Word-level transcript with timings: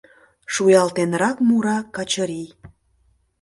Шуялтенрак 0.53 1.37
мура 1.47 1.77
Качырий. 1.95 2.49